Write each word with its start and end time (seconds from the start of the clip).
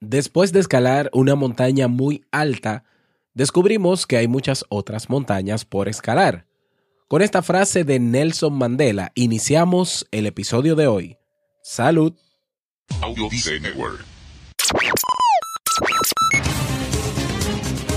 Después 0.00 0.52
de 0.52 0.60
escalar 0.60 1.08
una 1.14 1.34
montaña 1.34 1.88
muy 1.88 2.24
alta, 2.30 2.84
descubrimos 3.34 4.06
que 4.06 4.18
hay 4.18 4.28
muchas 4.28 4.64
otras 4.68 5.08
montañas 5.08 5.64
por 5.64 5.88
escalar. 5.88 6.46
Con 7.08 7.22
esta 7.22 7.42
frase 7.42 7.84
de 7.84 7.98
Nelson 7.98 8.52
Mandela 8.52 9.12
iniciamos 9.14 10.06
el 10.10 10.26
episodio 10.26 10.74
de 10.74 10.86
hoy. 10.86 11.16
Salud. 11.62 12.14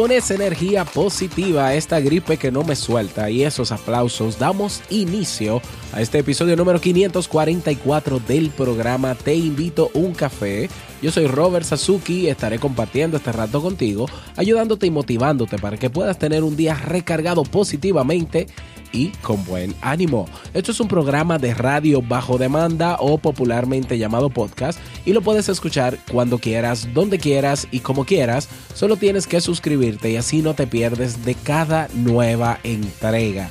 Con 0.00 0.12
esa 0.12 0.32
energía 0.32 0.86
positiva, 0.86 1.74
esta 1.74 2.00
gripe 2.00 2.38
que 2.38 2.50
no 2.50 2.64
me 2.64 2.74
suelta 2.74 3.28
y 3.28 3.44
esos 3.44 3.70
aplausos, 3.70 4.38
damos 4.38 4.80
inicio 4.88 5.60
a 5.92 6.00
este 6.00 6.20
episodio 6.20 6.56
número 6.56 6.80
544 6.80 8.18
del 8.20 8.48
programa 8.48 9.14
Te 9.14 9.34
invito 9.34 9.90
un 9.92 10.14
café. 10.14 10.70
Yo 11.02 11.10
soy 11.10 11.26
Robert 11.26 11.64
Sasuki 11.64 12.20
y 12.20 12.28
estaré 12.28 12.58
compartiendo 12.58 13.16
este 13.16 13.32
rato 13.32 13.62
contigo, 13.62 14.06
ayudándote 14.36 14.86
y 14.86 14.90
motivándote 14.90 15.58
para 15.58 15.78
que 15.78 15.88
puedas 15.88 16.18
tener 16.18 16.44
un 16.44 16.56
día 16.56 16.74
recargado 16.74 17.42
positivamente 17.42 18.46
y 18.92 19.08
con 19.22 19.44
buen 19.44 19.74
ánimo. 19.80 20.26
Esto 20.52 20.72
es 20.72 20.80
un 20.80 20.88
programa 20.88 21.38
de 21.38 21.54
radio 21.54 22.02
bajo 22.02 22.36
demanda 22.36 22.96
o 23.00 23.16
popularmente 23.16 23.96
llamado 23.96 24.28
podcast 24.28 24.78
y 25.06 25.12
lo 25.14 25.22
puedes 25.22 25.48
escuchar 25.48 25.98
cuando 26.10 26.38
quieras, 26.38 26.92
donde 26.92 27.18
quieras 27.18 27.66
y 27.70 27.80
como 27.80 28.04
quieras. 28.04 28.48
Solo 28.74 28.96
tienes 28.96 29.26
que 29.26 29.40
suscribirte 29.40 30.10
y 30.10 30.16
así 30.16 30.42
no 30.42 30.54
te 30.54 30.66
pierdes 30.66 31.24
de 31.24 31.34
cada 31.34 31.88
nueva 31.94 32.58
entrega. 32.62 33.50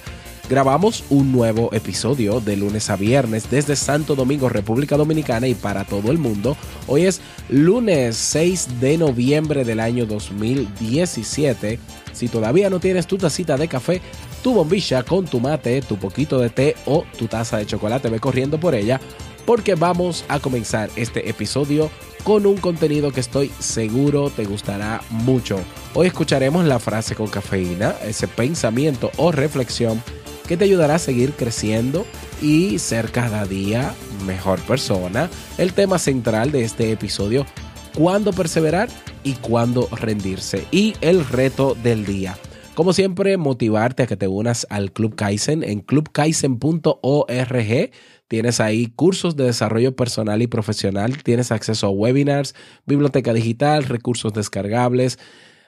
Grabamos 0.49 1.03
un 1.11 1.31
nuevo 1.31 1.69
episodio 1.73 2.41
de 2.41 2.57
lunes 2.57 2.89
a 2.89 2.95
viernes 2.95 3.51
desde 3.51 3.75
Santo 3.75 4.15
Domingo, 4.15 4.49
República 4.49 4.97
Dominicana 4.97 5.47
y 5.47 5.53
para 5.53 5.85
todo 5.85 6.09
el 6.09 6.17
mundo. 6.17 6.57
Hoy 6.87 7.05
es 7.05 7.21
lunes 7.49 8.17
6 8.17 8.79
de 8.81 8.97
noviembre 8.97 9.63
del 9.63 9.79
año 9.79 10.07
2017. 10.07 11.77
Si 12.13 12.29
todavía 12.29 12.71
no 12.71 12.79
tienes 12.79 13.05
tu 13.05 13.19
tacita 13.19 13.57
de 13.57 13.67
café, 13.67 14.01
tu 14.41 14.55
bombilla 14.55 15.03
con 15.03 15.25
tu 15.25 15.39
mate, 15.39 15.83
tu 15.83 15.97
poquito 15.97 16.39
de 16.39 16.49
té 16.49 16.75
o 16.87 17.05
tu 17.15 17.27
taza 17.27 17.57
de 17.57 17.67
chocolate, 17.67 18.09
ve 18.09 18.19
corriendo 18.19 18.59
por 18.59 18.73
ella 18.73 18.99
porque 19.45 19.75
vamos 19.75 20.25
a 20.29 20.39
comenzar 20.39 20.89
este 20.95 21.29
episodio 21.29 21.91
con 22.23 22.47
un 22.47 22.57
contenido 22.57 23.11
que 23.11 23.19
estoy 23.19 23.51
seguro 23.59 24.31
te 24.31 24.45
gustará 24.45 25.01
mucho. 25.09 25.59
Hoy 25.93 26.07
escucharemos 26.07 26.65
la 26.65 26.79
frase 26.79 27.15
con 27.15 27.27
cafeína, 27.27 27.95
ese 28.03 28.27
pensamiento 28.27 29.11
o 29.17 29.31
reflexión 29.31 30.01
que 30.49 30.57
te 30.57 30.65
ayudará 30.65 30.95
a 30.95 30.99
seguir 30.99 31.33
creciendo 31.33 32.07
y 32.41 32.79
ser 32.79 33.11
cada 33.11 33.45
día 33.45 33.93
mejor 34.25 34.59
persona. 34.61 35.29
El 35.59 35.73
tema 35.73 35.99
central 35.99 36.51
de 36.51 36.63
este 36.63 36.91
episodio, 36.91 37.45
cuándo 37.95 38.33
perseverar 38.33 38.89
y 39.23 39.33
cuándo 39.33 39.87
rendirse. 39.91 40.65
Y 40.71 40.95
el 41.01 41.23
reto 41.23 41.77
del 41.83 42.03
día. 42.03 42.35
Como 42.73 42.93
siempre, 42.93 43.37
motivarte 43.37 44.01
a 44.01 44.07
que 44.07 44.17
te 44.17 44.27
unas 44.27 44.65
al 44.71 44.91
Club 44.91 45.15
Kaizen 45.15 45.63
en 45.63 45.81
clubkaizen.org. 45.81 47.91
Tienes 48.27 48.59
ahí 48.59 48.87
cursos 48.87 49.35
de 49.35 49.43
desarrollo 49.43 49.95
personal 49.95 50.41
y 50.41 50.47
profesional, 50.47 51.21
tienes 51.21 51.51
acceso 51.51 51.85
a 51.85 51.91
webinars, 51.91 52.55
biblioteca 52.87 53.33
digital, 53.33 53.83
recursos 53.83 54.33
descargables, 54.33 55.19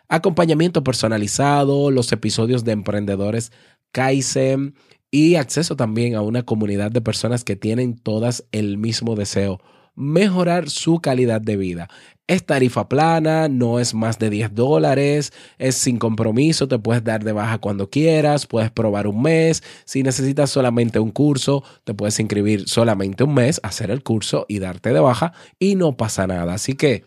acompañamiento 0.10 0.84
personalizado, 0.84 1.92
los 1.92 2.12
episodios 2.12 2.64
de 2.64 2.72
emprendedores 2.72 3.52
Kaizen 3.92 4.76
y 5.12 5.36
acceso 5.36 5.76
también 5.76 6.16
a 6.16 6.22
una 6.22 6.44
comunidad 6.44 6.92
de 6.92 7.02
personas 7.02 7.44
que 7.44 7.56
tienen 7.56 7.98
todas 7.98 8.46
el 8.52 8.78
mismo 8.78 9.16
deseo, 9.16 9.60
mejorar 9.96 10.70
su 10.70 11.00
calidad 11.00 11.42
de 11.42 11.58
vida. 11.58 11.90
Es 12.28 12.46
tarifa 12.46 12.88
plana, 12.88 13.50
no 13.50 13.80
es 13.80 13.94
más 13.94 14.18
de 14.18 14.30
10 14.30 14.56
dólares, 14.56 15.34
es 15.58 15.76
sin 15.76 15.98
compromiso, 15.98 16.70
te 16.70 16.80
puedes 16.80 17.04
dar 17.04 17.26
de 17.26 17.34
baja 17.34 17.58
cuando 17.58 17.90
quieras, 17.90 18.48
puedes 18.48 18.72
probar 18.72 19.06
un 19.06 19.22
mes. 19.22 19.64
Si 19.84 20.02
necesitas 20.02 20.50
solamente 20.50 21.00
un 21.00 21.12
curso, 21.12 21.62
te 21.84 21.94
puedes 21.94 22.18
inscribir 22.22 22.70
solamente 22.70 23.26
un 23.26 23.34
mes, 23.34 23.60
hacer 23.64 23.92
el 23.92 24.02
curso 24.02 24.46
y 24.48 24.60
darte 24.60 24.94
de 24.94 25.02
baja 25.02 25.34
y 25.60 25.76
no 25.76 25.98
pasa 25.98 26.26
nada. 26.26 26.54
Así 26.54 26.74
que 26.76 27.04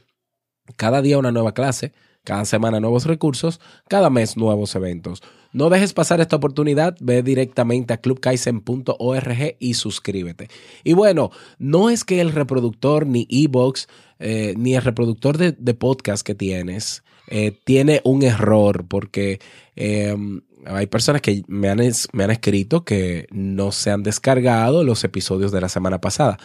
cada 0.76 1.00
día 1.00 1.16
una 1.16 1.32
nueva 1.32 1.54
clase, 1.54 1.94
cada 2.24 2.44
semana 2.46 2.80
nuevos 2.80 3.04
recursos, 3.04 3.60
cada 3.88 4.10
mes 4.10 4.36
nuevos 4.36 4.74
eventos. 4.74 5.22
No 5.52 5.70
dejes 5.70 5.92
pasar 5.92 6.20
esta 6.20 6.36
oportunidad, 6.36 6.96
ve 7.00 7.22
directamente 7.22 7.94
a 7.94 7.98
clubkaisen.org 7.98 9.56
y 9.60 9.74
suscríbete. 9.74 10.48
Y 10.82 10.94
bueno, 10.94 11.30
no 11.58 11.90
es 11.90 12.02
que 12.02 12.20
el 12.20 12.32
reproductor 12.32 13.06
ni 13.06 13.28
Ebox 13.30 13.86
eh, 14.18 14.54
ni 14.56 14.74
el 14.74 14.82
reproductor 14.82 15.36
de, 15.38 15.74
podcast 15.74 16.26
que 16.26 16.34
tienes 16.34 17.04
eh, 17.28 17.52
tiene 17.64 18.00
un 18.04 18.22
error 18.22 18.86
porque 18.88 19.40
em, 19.76 20.40
hay 20.66 20.86
personas 20.86 21.20
que 21.20 21.42
me 21.46 21.68
han, 21.68 21.80
me 22.12 22.24
han 22.24 22.30
escrito 22.30 22.84
que 22.84 23.26
no 23.30 23.72
se 23.72 23.90
han 23.90 24.02
descargado 24.02 24.84
los 24.84 25.04
episodios 25.04 25.52
de 25.52 25.60
la 25.60 25.68
semana 25.68 26.00
pasada. 26.00 26.38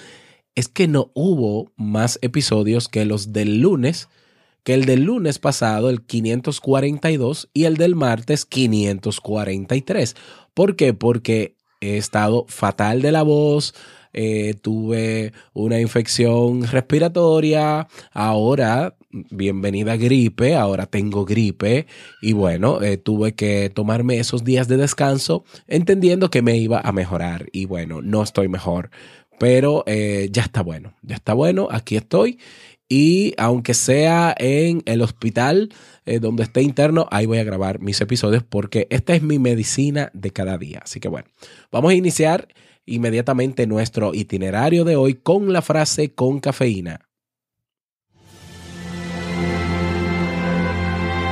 Es 0.55 0.67
que 0.67 0.87
no 0.87 1.11
hubo 1.13 1.71
más 1.77 2.19
episodios 2.21 2.87
que 2.87 3.05
los 3.05 3.31
del 3.33 3.61
lunes 3.61 4.09
que 4.63 4.73
el 4.73 4.85
del 4.85 5.03
lunes 5.03 5.39
pasado, 5.39 5.89
el 5.89 6.01
542, 6.01 7.49
y 7.53 7.65
el 7.65 7.77
del 7.77 7.95
martes 7.95 8.45
543. 8.45 10.15
¿Por 10.53 10.75
qué? 10.75 10.93
Porque 10.93 11.55
he 11.81 11.97
estado 11.97 12.45
fatal 12.47 13.01
de 13.01 13.11
la 13.11 13.23
voz, 13.23 13.73
eh, 14.11 14.55
tuve 14.61 15.33
una 15.53 15.79
infección 15.79 16.63
respiratoria, 16.67 17.87
ahora 18.11 18.95
bienvenida 19.11 19.97
gripe, 19.97 20.55
ahora 20.55 20.85
tengo 20.85 21.25
gripe 21.25 21.87
y 22.21 22.33
bueno, 22.33 22.81
eh, 22.81 22.97
tuve 22.97 23.33
que 23.33 23.69
tomarme 23.69 24.19
esos 24.19 24.43
días 24.43 24.67
de 24.67 24.77
descanso 24.77 25.45
entendiendo 25.67 26.29
que 26.29 26.41
me 26.41 26.57
iba 26.57 26.79
a 26.79 26.91
mejorar 26.91 27.47
y 27.51 27.65
bueno, 27.65 28.01
no 28.01 28.21
estoy 28.23 28.47
mejor, 28.47 28.89
pero 29.39 29.83
eh, 29.87 30.29
ya 30.31 30.43
está 30.43 30.61
bueno, 30.61 30.93
ya 31.01 31.15
está 31.15 31.33
bueno, 31.33 31.67
aquí 31.71 31.95
estoy 31.95 32.39
y 32.89 33.35
aunque 33.37 33.75
sea 33.75 34.35
en 34.37 34.81
el 34.85 35.03
hospital 35.03 35.69
eh, 36.05 36.19
donde 36.19 36.43
esté 36.43 36.63
interno, 36.63 37.07
ahí 37.11 37.27
voy 37.27 37.37
a 37.37 37.43
grabar 37.43 37.79
mis 37.79 38.01
episodios 38.01 38.43
porque 38.43 38.87
esta 38.89 39.13
es 39.13 39.21
mi 39.21 39.37
medicina 39.37 40.09
de 40.13 40.31
cada 40.31 40.57
día. 40.57 40.81
Así 40.83 40.99
que 40.99 41.07
bueno, 41.07 41.27
vamos 41.71 41.91
a 41.91 41.95
iniciar 41.95 42.47
inmediatamente 42.87 43.67
nuestro 43.67 44.15
itinerario 44.15 44.83
de 44.83 44.95
hoy 44.95 45.13
con 45.13 45.53
la 45.53 45.61
frase 45.61 46.15
con 46.15 46.39
cafeína. 46.39 47.05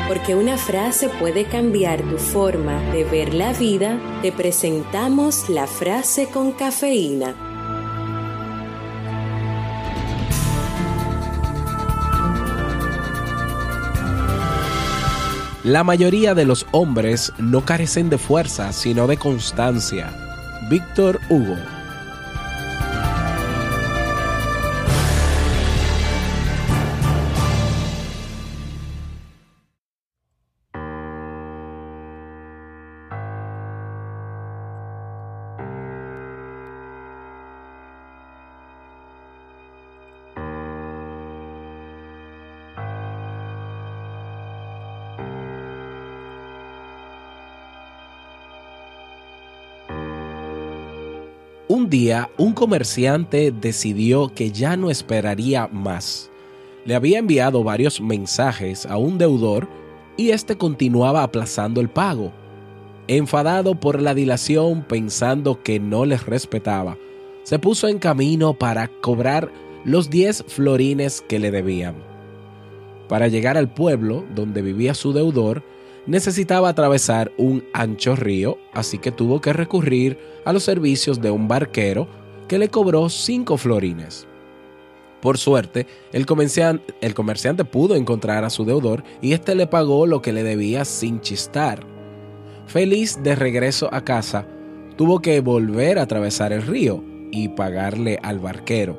Porque 0.07 0.35
una 0.35 0.57
frase 0.57 1.09
puede 1.19 1.45
cambiar 1.45 2.01
tu 2.01 2.17
forma 2.17 2.79
de 2.91 3.03
ver 3.03 3.33
la 3.33 3.53
vida, 3.53 3.99
te 4.21 4.31
presentamos 4.31 5.49
la 5.49 5.65
frase 5.65 6.27
con 6.27 6.51
cafeína. 6.51 7.46
La 15.67 15.83
mayoría 15.83 16.33
de 16.33 16.45
los 16.45 16.65
hombres 16.71 17.33
no 17.37 17.65
carecen 17.65 18.09
de 18.09 18.17
fuerza, 18.17 18.71
sino 18.71 19.05
de 19.05 19.17
constancia. 19.17 20.13
Víctor 20.69 21.19
Hugo 21.29 21.57
Un 51.69 51.89
día, 51.89 52.29
un 52.37 52.53
comerciante 52.53 53.51
decidió 53.51 54.33
que 54.33 54.51
ya 54.51 54.77
no 54.77 54.89
esperaría 54.89 55.67
más. 55.67 56.31
Le 56.85 56.95
había 56.95 57.19
enviado 57.19 57.61
varios 57.61 57.99
mensajes 57.99 58.85
a 58.85 58.95
un 58.95 59.17
deudor 59.17 59.67
y 60.15 60.29
éste 60.29 60.55
continuaba 60.57 61.23
aplazando 61.23 61.81
el 61.81 61.89
pago. 61.89 62.31
Enfadado 63.09 63.75
por 63.75 64.01
la 64.01 64.13
dilación, 64.13 64.85
pensando 64.87 65.61
que 65.61 65.77
no 65.77 66.05
les 66.05 66.25
respetaba, 66.25 66.97
se 67.43 67.59
puso 67.59 67.89
en 67.89 67.99
camino 67.99 68.53
para 68.53 68.87
cobrar 68.87 69.51
los 69.83 70.09
10 70.09 70.45
florines 70.47 71.19
que 71.19 71.37
le 71.37 71.51
debían. 71.51 71.95
Para 73.09 73.27
llegar 73.27 73.57
al 73.57 73.73
pueblo 73.73 74.23
donde 74.33 74.61
vivía 74.61 74.93
su 74.93 75.11
deudor, 75.11 75.63
necesitaba 76.07 76.69
atravesar 76.69 77.31
un 77.37 77.63
ancho 77.73 78.15
río, 78.15 78.57
así 78.73 78.97
que 78.97 79.11
tuvo 79.11 79.41
que 79.41 79.53
recurrir 79.53 80.17
a 80.45 80.53
los 80.53 80.63
servicios 80.63 81.21
de 81.21 81.29
un 81.29 81.47
barquero 81.47 82.07
que 82.47 82.57
le 82.57 82.69
cobró 82.69 83.09
cinco 83.09 83.57
florines. 83.57 84.27
Por 85.21 85.37
suerte, 85.37 85.87
el 86.13 86.25
comerciante, 86.25 87.65
pudo 87.65 87.95
encontrar 87.95 88.43
a 88.43 88.49
su 88.49 88.65
deudor 88.65 89.03
y 89.21 89.33
éste 89.33 89.55
le 89.55 89.67
pagó 89.67 90.05
lo 90.05 90.21
que 90.21 90.31
le 90.31 90.43
debía 90.43 90.85
sin 90.85 91.19
chistar. 91.21 91.85
Feliz 92.67 93.21
de 93.23 93.35
regreso 93.35 93.89
a 93.93 94.03
casa, 94.03 94.47
tuvo 94.95 95.19
que 95.19 95.41
volver 95.41 95.99
a 95.99 96.03
atravesar 96.03 96.53
el 96.53 96.61
río 96.61 97.03
y 97.31 97.49
pagarle 97.49 98.19
al 98.23 98.39
barquero. 98.39 98.97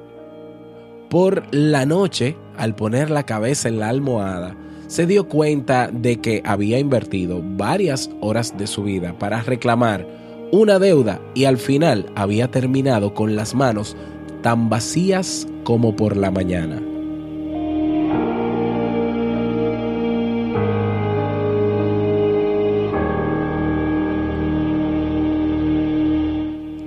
Por 1.09 1.45
la 1.55 1.87
noche, 1.87 2.37
al 2.57 2.75
poner 2.75 3.11
la 3.11 3.25
cabeza 3.25 3.69
en 3.69 3.79
la 3.79 3.89
almohada, 3.89 4.57
se 4.89 5.07
dio 5.07 5.29
cuenta 5.29 5.91
de 5.93 6.17
que 6.17 6.43
había 6.45 6.79
invertido 6.79 7.41
varias 7.43 8.11
horas 8.21 8.57
de 8.59 8.67
su 8.67 8.83
vida 8.83 9.17
para 9.19 9.43
reclamar 9.43 10.07
una 10.51 10.79
deuda 10.79 11.21
y 11.35 11.45
al 11.45 11.59
final 11.59 12.07
había 12.17 12.51
terminado 12.51 13.15
con 13.15 13.37
las 13.37 13.55
manos 13.55 13.97
tan 14.43 14.71
vacías 14.71 15.47
como 15.63 15.95
por 15.95 16.17
la 16.17 16.31
mañana. 16.31 16.83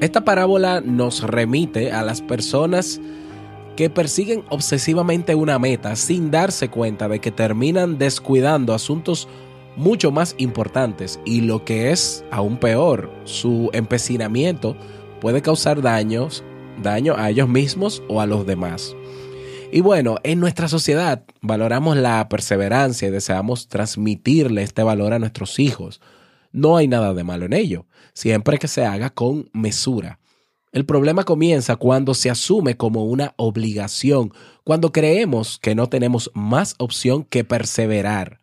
Esta 0.01 0.25
parábola 0.25 0.81
nos 0.81 1.21
remite 1.21 1.91
a 1.91 2.01
las 2.01 2.23
personas 2.23 2.99
que 3.75 3.89
persiguen 3.89 4.43
obsesivamente 4.49 5.35
una 5.35 5.59
meta 5.59 5.95
sin 5.95 6.31
darse 6.31 6.69
cuenta 6.69 7.07
de 7.07 7.19
que 7.19 7.31
terminan 7.31 7.97
descuidando 7.97 8.73
asuntos 8.73 9.27
mucho 9.75 10.11
más 10.11 10.35
importantes 10.37 11.19
y 11.25 11.41
lo 11.41 11.63
que 11.63 11.91
es 11.91 12.25
aún 12.31 12.57
peor, 12.57 13.09
su 13.23 13.69
empecinamiento 13.73 14.75
puede 15.19 15.41
causar 15.41 15.81
daños, 15.81 16.43
daño 16.81 17.15
a 17.17 17.29
ellos 17.29 17.47
mismos 17.47 18.03
o 18.07 18.21
a 18.21 18.25
los 18.25 18.45
demás. 18.45 18.95
Y 19.71 19.79
bueno, 19.79 20.17
en 20.23 20.41
nuestra 20.41 20.67
sociedad 20.67 21.23
valoramos 21.41 21.95
la 21.95 22.27
perseverancia 22.27 23.07
y 23.07 23.11
deseamos 23.11 23.69
transmitirle 23.69 24.63
este 24.63 24.83
valor 24.83 25.13
a 25.13 25.19
nuestros 25.19 25.59
hijos. 25.59 26.01
No 26.51 26.75
hay 26.75 26.89
nada 26.89 27.13
de 27.13 27.23
malo 27.23 27.45
en 27.45 27.53
ello, 27.53 27.85
siempre 28.13 28.57
que 28.57 28.67
se 28.67 28.85
haga 28.85 29.11
con 29.11 29.49
mesura. 29.53 30.19
El 30.71 30.85
problema 30.85 31.25
comienza 31.25 31.75
cuando 31.75 32.13
se 32.13 32.29
asume 32.29 32.77
como 32.77 33.03
una 33.03 33.33
obligación, 33.35 34.33
cuando 34.63 34.93
creemos 34.93 35.59
que 35.59 35.75
no 35.75 35.87
tenemos 35.87 36.31
más 36.33 36.75
opción 36.77 37.25
que 37.25 37.43
perseverar. 37.43 38.39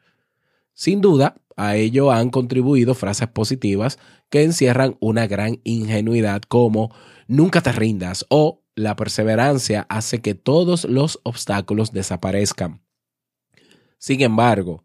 Sin 0.74 1.00
duda, 1.00 1.36
a 1.56 1.76
ello 1.76 2.12
han 2.12 2.30
contribuido 2.30 2.94
frases 2.94 3.28
positivas 3.28 3.98
que 4.28 4.42
encierran 4.42 4.96
una 5.00 5.26
gran 5.26 5.60
ingenuidad 5.64 6.42
como 6.42 6.94
nunca 7.26 7.62
te 7.62 7.72
rindas 7.72 8.26
o 8.28 8.62
la 8.74 8.94
perseverancia 8.94 9.86
hace 9.88 10.20
que 10.20 10.34
todos 10.34 10.84
los 10.84 11.20
obstáculos 11.24 11.92
desaparezcan. 11.92 12.82
Sin 13.98 14.20
embargo, 14.20 14.84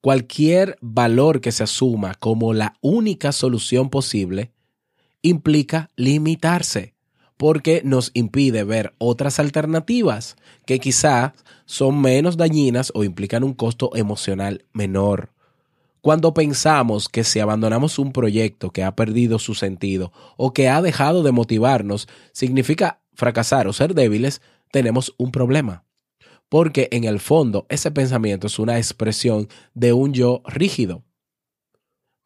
cualquier 0.00 0.76
valor 0.80 1.40
que 1.40 1.52
se 1.52 1.62
asuma 1.62 2.14
como 2.14 2.54
la 2.54 2.74
única 2.80 3.30
solución 3.30 3.90
posible 3.90 4.52
implica 5.22 5.90
limitarse, 5.96 6.94
porque 7.36 7.82
nos 7.84 8.10
impide 8.14 8.64
ver 8.64 8.94
otras 8.98 9.38
alternativas 9.38 10.36
que 10.66 10.78
quizás 10.78 11.32
son 11.66 12.00
menos 12.00 12.36
dañinas 12.36 12.92
o 12.94 13.04
implican 13.04 13.44
un 13.44 13.54
costo 13.54 13.90
emocional 13.94 14.64
menor. 14.72 15.30
Cuando 16.00 16.32
pensamos 16.32 17.08
que 17.08 17.24
si 17.24 17.40
abandonamos 17.40 17.98
un 17.98 18.12
proyecto 18.12 18.70
que 18.70 18.84
ha 18.84 18.94
perdido 18.94 19.38
su 19.38 19.54
sentido 19.54 20.12
o 20.36 20.52
que 20.52 20.68
ha 20.68 20.80
dejado 20.80 21.22
de 21.22 21.32
motivarnos, 21.32 22.08
significa 22.32 23.00
fracasar 23.14 23.66
o 23.66 23.72
ser 23.72 23.94
débiles, 23.94 24.40
tenemos 24.70 25.14
un 25.18 25.32
problema. 25.32 25.84
Porque 26.48 26.88
en 26.92 27.04
el 27.04 27.18
fondo 27.20 27.66
ese 27.68 27.90
pensamiento 27.90 28.46
es 28.46 28.58
una 28.58 28.78
expresión 28.78 29.48
de 29.74 29.92
un 29.92 30.12
yo 30.14 30.42
rígido. 30.46 31.02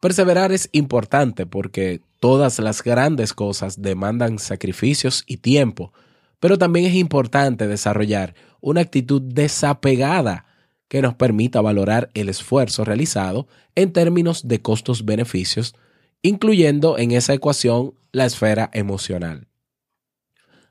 Perseverar 0.03 0.51
es 0.51 0.67
importante 0.73 1.45
porque 1.45 2.01
todas 2.19 2.59
las 2.59 2.83
grandes 2.83 3.31
cosas 3.31 3.81
demandan 3.81 4.37
sacrificios 4.37 5.23
y 5.27 5.37
tiempo, 5.37 5.93
pero 6.41 6.57
también 6.57 6.87
es 6.87 6.95
importante 6.95 7.67
desarrollar 7.67 8.35
una 8.59 8.81
actitud 8.81 9.21
desapegada 9.21 10.45
que 10.89 11.01
nos 11.01 11.15
permita 11.15 11.61
valorar 11.61 12.09
el 12.15 12.27
esfuerzo 12.27 12.83
realizado 12.83 13.47
en 13.75 13.93
términos 13.93 14.45
de 14.45 14.61
costos-beneficios, 14.61 15.73
incluyendo 16.21 16.97
en 16.97 17.11
esa 17.11 17.33
ecuación 17.33 17.93
la 18.11 18.25
esfera 18.25 18.69
emocional. 18.73 19.47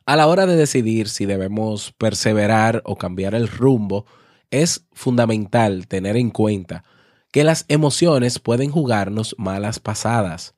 A 0.04 0.16
la 0.16 0.26
hora 0.26 0.44
de 0.44 0.56
decidir 0.56 1.08
si 1.08 1.24
debemos 1.24 1.92
perseverar 1.92 2.82
o 2.84 2.96
cambiar 2.96 3.34
el 3.34 3.48
rumbo, 3.48 4.04
es 4.50 4.84
fundamental 4.92 5.88
tener 5.88 6.18
en 6.18 6.28
cuenta 6.28 6.84
que 7.32 7.44
las 7.44 7.64
emociones 7.68 8.38
pueden 8.38 8.70
jugarnos 8.70 9.34
malas 9.38 9.80
pasadas. 9.80 10.54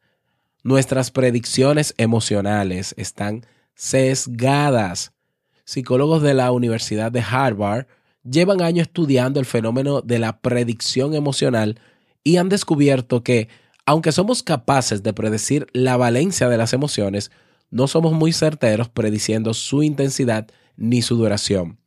Nuestras 0.65 1.11
predicciones 1.11 1.95
emocionales 1.97 2.95
están 2.99 3.47
sesgadas. 3.75 5.13
Psicólogos 5.65 6.21
de 6.23 6.35
la 6.35 6.51
Universidad 6.51 7.13
de 7.13 7.23
Harvard 7.23 7.87
llevan 8.25 8.61
años 8.61 8.89
estudiando 8.89 9.39
el 9.39 9.47
fenómeno 9.47 10.01
de 10.01 10.19
la 10.19 10.41
predicción 10.41 11.15
emocional 11.15 11.79
y 12.25 12.39
han 12.39 12.49
descubierto 12.49 13.23
que, 13.23 13.49
aunque 13.87 14.11
somos 14.11 14.43
capaces 14.43 15.03
de 15.03 15.13
predecir 15.13 15.69
la 15.73 15.97
valencia 15.97 16.49
de 16.49 16.57
las 16.57 16.73
emociones, 16.73 17.31
no 17.71 17.87
somos 17.87 18.13
muy 18.13 18.33
certeros 18.33 18.89
prediciendo 18.89 19.55
su 19.55 19.83
intensidad 19.83 20.49
ni 20.77 21.03
su 21.03 21.17
duración. 21.17 21.79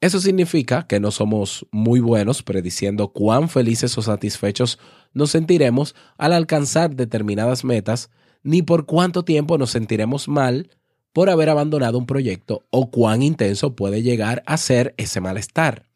Eso 0.00 0.20
significa 0.20 0.86
que 0.86 1.00
no 1.00 1.10
somos 1.10 1.66
muy 1.72 1.98
buenos 1.98 2.44
prediciendo 2.44 3.12
cuán 3.12 3.48
felices 3.48 3.98
o 3.98 4.02
satisfechos 4.02 4.78
nos 5.12 5.32
sentiremos 5.32 5.96
al 6.18 6.32
alcanzar 6.32 6.94
determinadas 6.94 7.64
metas, 7.64 8.10
ni 8.44 8.62
por 8.62 8.86
cuánto 8.86 9.24
tiempo 9.24 9.58
nos 9.58 9.70
sentiremos 9.70 10.28
mal 10.28 10.70
por 11.12 11.30
haber 11.30 11.48
abandonado 11.48 11.98
un 11.98 12.06
proyecto 12.06 12.64
o 12.70 12.92
cuán 12.92 13.22
intenso 13.22 13.74
puede 13.74 14.02
llegar 14.02 14.44
a 14.46 14.56
ser 14.56 14.94
ese 14.98 15.20
malestar. 15.20 15.88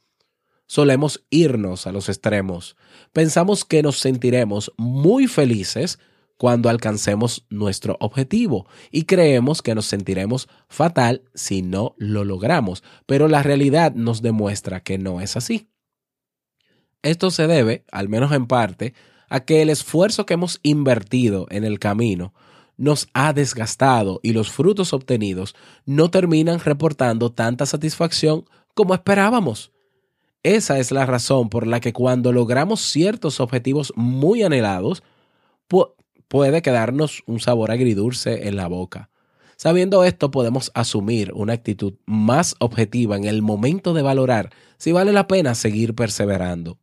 Solemos 0.66 1.22
irnos 1.30 1.86
a 1.86 1.92
los 1.92 2.08
extremos. 2.08 2.76
Pensamos 3.12 3.64
que 3.64 3.82
nos 3.82 3.98
sentiremos 3.98 4.72
muy 4.76 5.28
felices 5.28 6.00
cuando 6.42 6.68
alcancemos 6.68 7.46
nuestro 7.50 7.96
objetivo 8.00 8.66
y 8.90 9.04
creemos 9.04 9.62
que 9.62 9.76
nos 9.76 9.86
sentiremos 9.86 10.48
fatal 10.66 11.22
si 11.34 11.62
no 11.62 11.94
lo 11.98 12.24
logramos, 12.24 12.82
pero 13.06 13.28
la 13.28 13.44
realidad 13.44 13.94
nos 13.94 14.22
demuestra 14.22 14.80
que 14.80 14.98
no 14.98 15.20
es 15.20 15.36
así. 15.36 15.68
Esto 17.00 17.30
se 17.30 17.46
debe, 17.46 17.84
al 17.92 18.08
menos 18.08 18.32
en 18.32 18.48
parte, 18.48 18.92
a 19.28 19.44
que 19.44 19.62
el 19.62 19.70
esfuerzo 19.70 20.26
que 20.26 20.34
hemos 20.34 20.58
invertido 20.64 21.46
en 21.48 21.62
el 21.62 21.78
camino 21.78 22.34
nos 22.76 23.06
ha 23.14 23.32
desgastado 23.32 24.18
y 24.24 24.32
los 24.32 24.50
frutos 24.50 24.92
obtenidos 24.92 25.54
no 25.86 26.10
terminan 26.10 26.58
reportando 26.58 27.30
tanta 27.30 27.66
satisfacción 27.66 28.46
como 28.74 28.94
esperábamos. 28.94 29.70
Esa 30.42 30.80
es 30.80 30.90
la 30.90 31.06
razón 31.06 31.50
por 31.50 31.68
la 31.68 31.78
que 31.78 31.92
cuando 31.92 32.32
logramos 32.32 32.80
ciertos 32.80 33.38
objetivos 33.38 33.92
muy 33.94 34.42
anhelados, 34.42 35.04
puede 36.32 36.62
quedarnos 36.62 37.22
un 37.26 37.40
sabor 37.40 37.70
agridulce 37.70 38.48
en 38.48 38.56
la 38.56 38.66
boca. 38.66 39.10
Sabiendo 39.58 40.02
esto, 40.02 40.30
podemos 40.30 40.70
asumir 40.72 41.30
una 41.34 41.52
actitud 41.52 41.96
más 42.06 42.54
objetiva 42.58 43.18
en 43.18 43.24
el 43.24 43.42
momento 43.42 43.92
de 43.92 44.00
valorar 44.00 44.48
si 44.78 44.92
vale 44.92 45.12
la 45.12 45.28
pena 45.28 45.54
seguir 45.54 45.94
perseverando. 45.94 46.78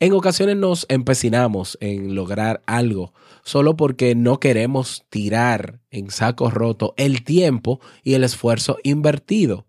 En 0.00 0.14
ocasiones 0.14 0.56
nos 0.56 0.86
empecinamos 0.88 1.76
en 1.82 2.14
lograr 2.14 2.62
algo 2.64 3.12
solo 3.44 3.76
porque 3.76 4.14
no 4.14 4.40
queremos 4.40 5.04
tirar 5.10 5.82
en 5.90 6.10
saco 6.10 6.48
roto 6.48 6.94
el 6.96 7.24
tiempo 7.24 7.78
y 8.02 8.14
el 8.14 8.24
esfuerzo 8.24 8.78
invertido. 8.84 9.66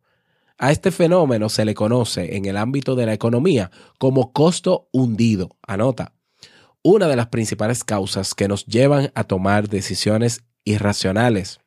A 0.58 0.72
este 0.72 0.92
fenómeno 0.92 1.50
se 1.50 1.66
le 1.66 1.74
conoce 1.74 2.38
en 2.38 2.46
el 2.46 2.56
ámbito 2.56 2.96
de 2.96 3.06
la 3.06 3.14
economía 3.14 3.70
como 3.98 4.32
costo 4.32 4.88
hundido. 4.94 5.58
Anota 5.68 6.14
una 6.84 7.08
de 7.08 7.16
las 7.16 7.28
principales 7.28 7.84
causas 7.84 8.34
que 8.34 8.48
nos 8.48 8.66
llevan 8.66 9.12
a 9.16 9.26
tomar 9.26 9.68
decisiones 9.68 10.44
irracionales. 10.64 11.60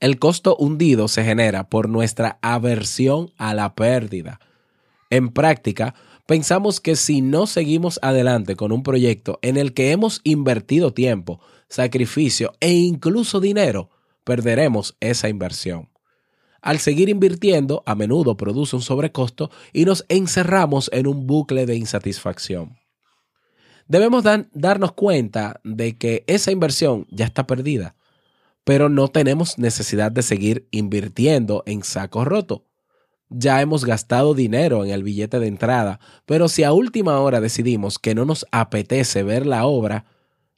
El 0.00 0.18
costo 0.18 0.56
hundido 0.56 1.08
se 1.08 1.24
genera 1.24 1.68
por 1.68 1.88
nuestra 1.88 2.38
aversión 2.40 3.32
a 3.36 3.52
la 3.52 3.74
pérdida. 3.74 4.40
En 5.10 5.28
práctica, 5.28 5.94
pensamos 6.26 6.80
que 6.80 6.96
si 6.96 7.20
no 7.20 7.46
seguimos 7.46 7.98
adelante 8.02 8.56
con 8.56 8.72
un 8.72 8.82
proyecto 8.82 9.38
en 9.42 9.58
el 9.58 9.74
que 9.74 9.90
hemos 9.90 10.22
invertido 10.24 10.94
tiempo, 10.94 11.40
sacrificio 11.68 12.52
e 12.60 12.72
incluso 12.72 13.40
dinero, 13.40 13.90
perderemos 14.24 14.96
esa 15.00 15.28
inversión. 15.28 15.90
Al 16.62 16.78
seguir 16.78 17.08
invirtiendo, 17.08 17.82
a 17.84 17.94
menudo 17.94 18.36
produce 18.36 18.76
un 18.76 18.82
sobrecosto 18.82 19.50
y 19.72 19.84
nos 19.84 20.06
encerramos 20.08 20.88
en 20.92 21.06
un 21.06 21.26
bucle 21.26 21.66
de 21.66 21.76
insatisfacción. 21.76 22.78
Debemos 23.90 24.22
darnos 24.52 24.92
cuenta 24.92 25.60
de 25.64 25.98
que 25.98 26.22
esa 26.28 26.52
inversión 26.52 27.08
ya 27.10 27.24
está 27.24 27.48
perdida, 27.48 27.96
pero 28.62 28.88
no 28.88 29.08
tenemos 29.08 29.58
necesidad 29.58 30.12
de 30.12 30.22
seguir 30.22 30.68
invirtiendo 30.70 31.64
en 31.66 31.82
saco 31.82 32.24
roto. 32.24 32.64
Ya 33.30 33.60
hemos 33.60 33.84
gastado 33.84 34.32
dinero 34.34 34.84
en 34.84 34.92
el 34.92 35.02
billete 35.02 35.40
de 35.40 35.48
entrada, 35.48 35.98
pero 36.24 36.46
si 36.46 36.62
a 36.62 36.72
última 36.72 37.18
hora 37.18 37.40
decidimos 37.40 37.98
que 37.98 38.14
no 38.14 38.24
nos 38.24 38.46
apetece 38.52 39.24
ver 39.24 39.44
la 39.44 39.66
obra, 39.66 40.04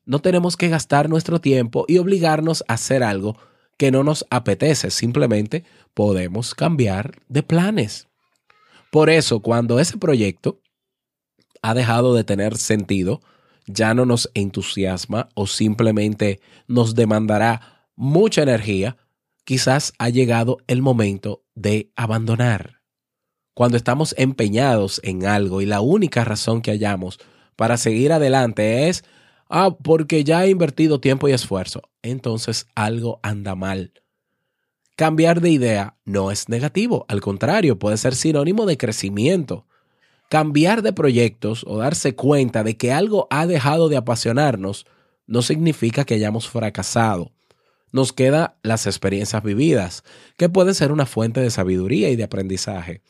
no 0.05 0.19
tenemos 0.19 0.59
que 0.59 0.69
gastar 0.69 1.09
nuestro 1.09 1.41
tiempo 1.41 1.87
y 1.89 1.97
obligarnos 1.97 2.63
a 2.69 2.75
hacer 2.75 3.03
algo 3.03 3.39
que 3.79 3.91
no 3.91 4.05
nos 4.05 4.27
apetece, 4.29 4.91
simplemente 4.91 5.65
podemos 5.95 6.55
cambiar 6.55 7.13
de 7.31 7.43
planes. 7.43 8.09
Por 8.91 9.09
eso, 9.09 9.41
cuando 9.41 9.81
ese 9.81 9.97
proyecto 9.97 10.61
ha 11.63 11.75
dejado 11.75 12.15
de 12.15 12.25
tener 12.25 12.57
sentido, 12.57 13.23
ya 13.67 13.95
no 13.95 14.05
nos 14.05 14.31
entusiasma 14.35 15.29
o 15.35 15.47
simplemente 15.47 16.41
nos 16.67 16.95
demandará 16.95 17.87
mucha 17.95 18.43
energía, 18.43 18.97
quizás 19.45 19.93
ha 19.99 20.09
llegado 20.09 20.59
el 20.67 20.83
momento 20.83 21.45
de 21.55 21.91
abandonar. 21.97 22.81
Cuando 23.55 23.77
estamos 23.77 24.15
empeñados 24.19 25.01
en 25.05 25.27
algo 25.27 25.61
y 25.61 25.67
la 25.67 25.81
única 25.81 26.25
razón 26.25 26.63
que 26.63 26.71
hallamos 26.71 27.19
para 27.55 27.77
seguir 27.77 28.13
adelante 28.13 28.89
es, 28.89 29.05
ah, 29.49 29.77
porque 29.83 30.25
ya 30.25 30.45
he 30.45 30.51
invertido 30.51 31.01
tiempo 31.01 31.29
y 31.29 31.33
esfuerzo, 31.33 31.83
entonces 32.03 32.67
algo 32.75 33.21
anda 33.23 33.55
mal. 33.55 33.93
Cambiar 34.97 35.41
de 35.41 35.51
idea 35.51 35.97
no 36.05 36.31
es 36.31 36.49
negativo, 36.49 37.05
al 37.09 37.21
contrario, 37.21 37.79
puede 37.79 37.97
ser 37.97 38.15
sinónimo 38.15 38.67
de 38.67 38.77
crecimiento. 38.77 39.67
Cambiar 40.33 40.81
de 40.81 40.95
proyectos 40.95 41.63
o 41.69 41.77
darse 41.77 42.15
cuenta 42.15 42.65
de 42.65 42.79
que 42.79 42.91
algo 42.91 43.27
ha 43.29 43.47
dejado 43.47 43.91
de 43.91 43.99
apasionarnos 43.99 44.87
no 45.27 45.43
significa 45.43 46.07
que 46.07 46.15
hayamos 46.15 46.49
fracasado. 46.49 47.33
Nos 47.91 48.15
quedan 48.15 48.55
las 48.63 48.87
experiencias 48.87 49.43
vividas, 49.43 50.05
que 50.39 50.49
pueden 50.49 50.75
ser 50.75 50.91
una 50.91 51.05
fuente 51.05 51.43
de 51.43 51.51
sabiduría 51.51 52.09
y 52.09 52.17
de 52.17 52.25
aprendizaje. 52.25 53.03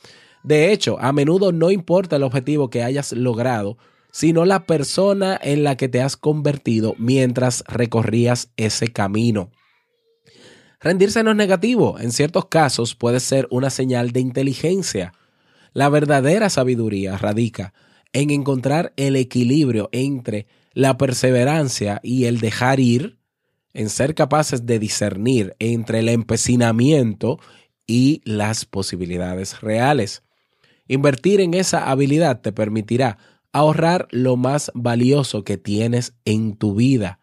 De 0.42 0.72
hecho, 0.72 0.98
a 0.98 1.12
menudo 1.12 1.52
no 1.52 1.70
importa 1.70 2.16
el 2.16 2.24
objetivo 2.24 2.70
que 2.70 2.82
hayas 2.82 3.12
logrado, 3.12 3.78
sino 4.10 4.44
la 4.44 4.66
persona 4.66 5.38
en 5.40 5.62
la 5.62 5.76
que 5.76 5.88
te 5.88 6.02
has 6.02 6.16
convertido 6.16 6.96
mientras 6.98 7.62
recorrías 7.68 8.50
ese 8.56 8.88
camino. 8.88 9.52
Rendirse 10.80 11.22
no 11.22 11.30
es 11.30 11.36
negativo, 11.36 12.00
en 12.00 12.10
ciertos 12.10 12.46
casos 12.46 12.96
puede 12.96 13.20
ser 13.20 13.46
una 13.52 13.70
señal 13.70 14.10
de 14.10 14.18
inteligencia. 14.18 15.12
La 15.72 15.88
verdadera 15.88 16.50
sabiduría 16.50 17.16
radica 17.16 17.72
en 18.12 18.30
encontrar 18.30 18.92
el 18.96 19.16
equilibrio 19.16 19.88
entre 19.92 20.46
la 20.74 20.96
perseverancia 20.98 22.00
y 22.02 22.24
el 22.24 22.40
dejar 22.40 22.80
ir, 22.80 23.18
en 23.74 23.88
ser 23.88 24.14
capaces 24.14 24.66
de 24.66 24.78
discernir 24.78 25.56
entre 25.58 26.00
el 26.00 26.08
empecinamiento 26.10 27.38
y 27.86 28.20
las 28.24 28.66
posibilidades 28.66 29.60
reales. 29.62 30.22
Invertir 30.88 31.40
en 31.40 31.54
esa 31.54 31.90
habilidad 31.90 32.42
te 32.42 32.52
permitirá 32.52 33.16
ahorrar 33.52 34.08
lo 34.10 34.36
más 34.36 34.70
valioso 34.74 35.44
que 35.44 35.56
tienes 35.56 36.14
en 36.24 36.56
tu 36.56 36.74
vida, 36.74 37.20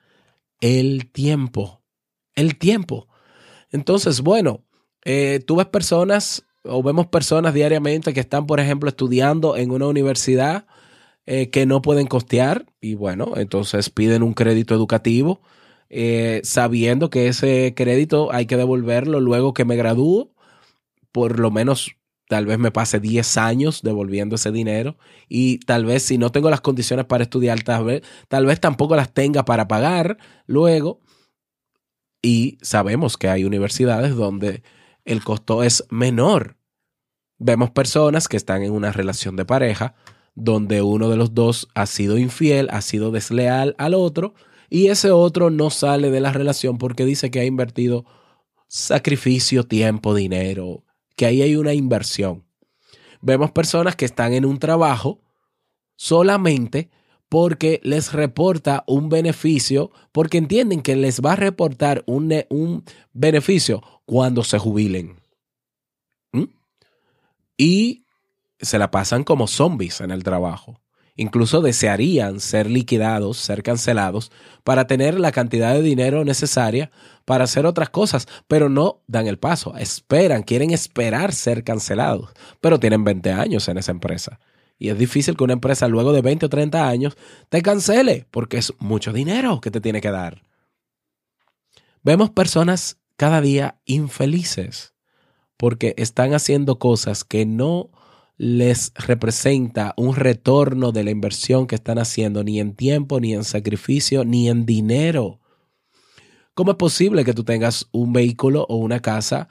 el 0.61 1.11
tiempo. 1.11 1.83
El 2.35 2.57
tiempo. 2.57 3.07
Entonces, 3.71 4.21
bueno, 4.21 4.63
eh, 5.05 5.39
tú 5.45 5.57
ves 5.57 5.67
personas 5.67 6.45
o 6.63 6.83
vemos 6.83 7.07
personas 7.07 7.53
diariamente 7.53 8.13
que 8.13 8.19
están, 8.19 8.45
por 8.45 8.59
ejemplo, 8.59 8.89
estudiando 8.89 9.55
en 9.55 9.71
una 9.71 9.87
universidad 9.87 10.65
eh, 11.25 11.49
que 11.49 11.65
no 11.65 11.81
pueden 11.81 12.07
costear 12.07 12.65
y 12.81 12.95
bueno, 12.95 13.33
entonces 13.35 13.89
piden 13.89 14.23
un 14.23 14.33
crédito 14.33 14.73
educativo 14.73 15.41
eh, 15.89 16.41
sabiendo 16.43 17.09
que 17.09 17.27
ese 17.27 17.73
crédito 17.75 18.31
hay 18.31 18.45
que 18.45 18.57
devolverlo 18.57 19.19
luego 19.19 19.53
que 19.53 19.65
me 19.65 19.75
gradúo, 19.75 20.31
por 21.11 21.39
lo 21.39 21.51
menos 21.51 21.95
tal 22.27 22.45
vez 22.45 22.59
me 22.59 22.71
pase 22.71 22.99
10 22.99 23.37
años 23.37 23.81
devolviendo 23.81 24.35
ese 24.35 24.51
dinero 24.51 24.97
y 25.27 25.59
tal 25.61 25.85
vez 25.85 26.03
si 26.03 26.19
no 26.19 26.31
tengo 26.31 26.51
las 26.51 26.61
condiciones 26.61 27.05
para 27.05 27.23
estudiar, 27.23 27.63
tal 27.63 27.85
vez, 27.85 28.03
tal 28.27 28.45
vez 28.45 28.59
tampoco 28.59 28.95
las 28.95 29.13
tenga 29.13 29.45
para 29.45 29.67
pagar 29.67 30.17
luego. 30.45 31.01
Y 32.21 32.57
sabemos 32.61 33.17
que 33.17 33.29
hay 33.29 33.45
universidades 33.45 34.15
donde 34.15 34.61
el 35.09 35.23
costo 35.23 35.63
es 35.63 35.83
menor. 35.89 36.55
Vemos 37.39 37.71
personas 37.71 38.27
que 38.27 38.37
están 38.37 38.61
en 38.61 38.71
una 38.71 38.91
relación 38.91 39.35
de 39.35 39.43
pareja 39.43 39.95
donde 40.35 40.83
uno 40.83 41.09
de 41.09 41.17
los 41.17 41.33
dos 41.33 41.67
ha 41.73 41.87
sido 41.87 42.17
infiel, 42.19 42.69
ha 42.71 42.81
sido 42.81 43.09
desleal 43.09 43.75
al 43.79 43.95
otro 43.95 44.35
y 44.69 44.87
ese 44.87 45.09
otro 45.09 45.49
no 45.49 45.71
sale 45.71 46.11
de 46.11 46.21
la 46.21 46.31
relación 46.31 46.77
porque 46.77 47.05
dice 47.05 47.31
que 47.31 47.39
ha 47.39 47.45
invertido 47.45 48.05
sacrificio, 48.67 49.63
tiempo, 49.63 50.13
dinero, 50.13 50.83
que 51.15 51.25
ahí 51.25 51.41
hay 51.41 51.55
una 51.55 51.73
inversión. 51.73 52.45
Vemos 53.19 53.51
personas 53.51 53.95
que 53.95 54.05
están 54.05 54.33
en 54.33 54.45
un 54.45 54.59
trabajo 54.59 55.21
solamente 55.95 56.91
porque 57.29 57.79
les 57.83 58.11
reporta 58.11 58.83
un 58.87 59.07
beneficio, 59.07 59.91
porque 60.11 60.39
entienden 60.39 60.81
que 60.81 60.95
les 60.95 61.21
va 61.21 61.33
a 61.33 61.37
reportar 61.37 62.03
un, 62.07 62.33
un 62.49 62.83
beneficio 63.13 63.83
cuando 64.05 64.43
se 64.43 64.57
jubilen. 64.57 65.19
¿Mm? 66.33 66.45
Y 67.55 68.05
se 68.59 68.79
la 68.79 68.91
pasan 68.91 69.23
como 69.23 69.47
zombies 69.47 70.01
en 70.01 70.11
el 70.11 70.23
trabajo. 70.23 70.81
Incluso 71.15 71.61
desearían 71.61 72.39
ser 72.39 72.69
liquidados, 72.69 73.37
ser 73.37 73.61
cancelados, 73.61 74.31
para 74.63 74.87
tener 74.87 75.19
la 75.19 75.31
cantidad 75.31 75.73
de 75.73 75.81
dinero 75.81 76.23
necesaria 76.23 76.91
para 77.25 77.43
hacer 77.43 77.65
otras 77.65 77.89
cosas, 77.89 78.27
pero 78.47 78.69
no 78.69 79.01
dan 79.05 79.27
el 79.27 79.37
paso, 79.37 79.75
esperan, 79.75 80.43
quieren 80.43 80.71
esperar 80.71 81.33
ser 81.33 81.63
cancelados, 81.63 82.31
pero 82.61 82.79
tienen 82.79 83.03
20 83.03 83.31
años 83.33 83.67
en 83.67 83.77
esa 83.77 83.91
empresa. 83.91 84.39
Y 84.79 84.89
es 84.89 84.97
difícil 84.97 85.35
que 85.35 85.43
una 85.43 85.53
empresa 85.53 85.89
luego 85.89 86.13
de 86.13 86.21
20 86.21 86.45
o 86.45 86.49
30 86.49 86.87
años 86.87 87.17
te 87.49 87.61
cancele 87.61 88.25
porque 88.31 88.57
es 88.57 88.73
mucho 88.79 89.11
dinero 89.11 89.59
que 89.59 89.69
te 89.69 89.81
tiene 89.81 89.99
que 89.99 90.09
dar. 90.09 90.41
Vemos 92.01 92.29
personas 92.29 92.97
cada 93.17 93.41
día 93.41 93.81
infelices 93.85 94.93
porque 95.57 95.93
están 95.97 96.33
haciendo 96.33 96.79
cosas 96.79 97.25
que 97.25 97.45
no 97.45 97.91
les 98.37 98.93
representa 98.95 99.93
un 99.97 100.15
retorno 100.15 100.93
de 100.93 101.03
la 101.03 101.11
inversión 101.11 101.67
que 101.67 101.75
están 101.75 101.99
haciendo, 101.99 102.45
ni 102.45 102.61
en 102.61 102.73
tiempo, 102.73 103.19
ni 103.19 103.33
en 103.33 103.43
sacrificio, 103.43 104.23
ni 104.23 104.47
en 104.47 104.65
dinero. 104.65 105.41
¿Cómo 106.53 106.71
es 106.71 106.77
posible 106.77 107.25
que 107.25 107.33
tú 107.33 107.43
tengas 107.43 107.89
un 107.91 108.13
vehículo 108.13 108.65
o 108.69 108.77
una 108.77 109.01
casa 109.01 109.49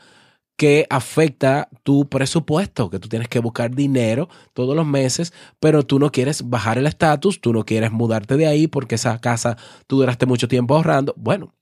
que 0.59 0.89
afecta 0.91 1.69
tu 1.85 2.09
presupuesto, 2.09 2.91
que 2.91 2.99
tú 2.99 3.09
tienes 3.09 3.29
que 3.29 3.39
buscar 3.39 3.73
dinero 3.77 4.29
todos 4.55 4.75
los 4.75 4.85
meses, 4.85 5.33
pero 5.61 5.87
tú 5.87 6.01
no 6.01 6.11
quieres 6.11 6.51
bajar 6.51 6.79
el 6.79 6.89
estatus, 6.89 7.41
tú 7.41 7.53
no 7.53 7.65
quieres 7.65 7.93
mudarte 7.93 8.37
de 8.37 8.49
ahí 8.49 8.67
porque 8.67 8.97
esa 8.97 9.21
casa 9.21 9.57
tú 9.87 9.99
duraste 9.99 10.27
mucho 10.27 10.49
tiempo 10.49 10.75
ahorrando. 10.75 11.15
Bueno, 11.17 11.55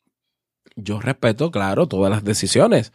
yo 0.76 0.98
respeto, 0.98 1.50
claro, 1.50 1.86
todas 1.86 2.10
las 2.10 2.24
decisiones, 2.24 2.94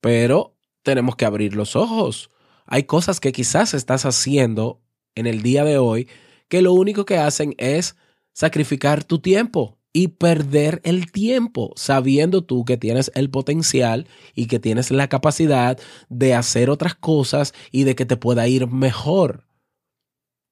pero 0.00 0.56
tenemos 0.82 1.14
que 1.14 1.26
abrir 1.26 1.54
los 1.54 1.76
ojos. 1.76 2.30
Hay 2.64 2.84
cosas 2.84 3.20
que 3.20 3.32
quizás 3.32 3.74
estás 3.74 4.06
haciendo 4.06 4.80
en 5.14 5.26
el 5.26 5.42
día 5.42 5.64
de 5.64 5.76
hoy 5.76 6.08
que 6.48 6.62
lo 6.62 6.72
único 6.72 7.04
que 7.04 7.18
hacen 7.18 7.54
es 7.58 7.96
sacrificar 8.32 9.04
tu 9.04 9.18
tiempo 9.18 9.78
y 9.96 10.08
perder 10.08 10.82
el 10.84 11.10
tiempo, 11.12 11.72
sabiendo 11.76 12.42
tú 12.42 12.64
que 12.64 12.76
tienes 12.76 13.12
el 13.14 13.30
potencial 13.30 14.08
y 14.34 14.46
que 14.46 14.58
tienes 14.58 14.90
la 14.90 15.08
capacidad 15.08 15.78
de 16.08 16.34
hacer 16.34 16.68
otras 16.68 16.96
cosas 16.96 17.54
y 17.70 17.84
de 17.84 17.94
que 17.94 18.04
te 18.04 18.16
pueda 18.16 18.48
ir 18.48 18.66
mejor. 18.66 19.44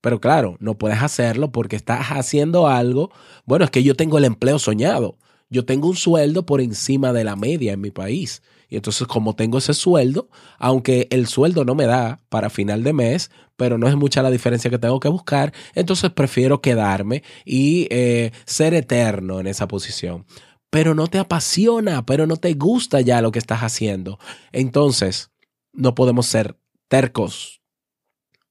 Pero 0.00 0.20
claro, 0.20 0.56
no 0.60 0.78
puedes 0.78 1.02
hacerlo 1.02 1.50
porque 1.50 1.74
estás 1.74 2.06
haciendo 2.10 2.68
algo. 2.68 3.10
Bueno, 3.44 3.64
es 3.64 3.70
que 3.72 3.82
yo 3.82 3.96
tengo 3.96 4.16
el 4.16 4.24
empleo 4.24 4.60
soñado. 4.60 5.18
Yo 5.50 5.64
tengo 5.64 5.88
un 5.88 5.96
sueldo 5.96 6.46
por 6.46 6.60
encima 6.60 7.12
de 7.12 7.24
la 7.24 7.34
media 7.34 7.72
en 7.72 7.80
mi 7.80 7.90
país. 7.90 8.42
Y 8.72 8.76
entonces 8.76 9.06
como 9.06 9.36
tengo 9.36 9.58
ese 9.58 9.74
sueldo, 9.74 10.30
aunque 10.58 11.06
el 11.10 11.26
sueldo 11.26 11.66
no 11.66 11.74
me 11.74 11.84
da 11.84 12.22
para 12.30 12.48
final 12.48 12.82
de 12.82 12.94
mes, 12.94 13.30
pero 13.54 13.76
no 13.76 13.86
es 13.86 13.96
mucha 13.96 14.22
la 14.22 14.30
diferencia 14.30 14.70
que 14.70 14.78
tengo 14.78 14.98
que 14.98 15.10
buscar, 15.10 15.52
entonces 15.74 16.10
prefiero 16.10 16.62
quedarme 16.62 17.22
y 17.44 17.86
eh, 17.90 18.32
ser 18.46 18.72
eterno 18.72 19.40
en 19.40 19.46
esa 19.46 19.68
posición. 19.68 20.24
pero 20.70 20.94
no 20.94 21.06
te 21.06 21.18
apasiona, 21.18 22.06
pero 22.06 22.26
no 22.26 22.38
te 22.38 22.54
gusta 22.54 23.02
ya 23.02 23.20
lo 23.20 23.30
que 23.30 23.38
estás 23.38 23.60
haciendo. 23.60 24.18
Entonces, 24.52 25.30
no 25.74 25.94
podemos 25.94 26.24
ser 26.24 26.56
tercos. 26.88 27.60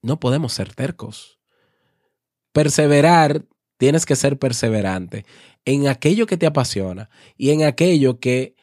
No 0.02 0.20
podemos 0.20 0.52
ser 0.52 0.72
tercos. 0.72 1.40
Perseverar, 2.52 3.44
tienes 3.76 4.06
que 4.06 4.14
ser 4.14 4.38
perseverante 4.38 5.24
en 5.64 5.88
aquello 5.88 6.26
que 6.26 6.36
te 6.36 6.46
apasiona 6.46 7.10
y 7.36 7.50
en 7.50 7.64
aquello 7.64 8.20
que 8.20 8.54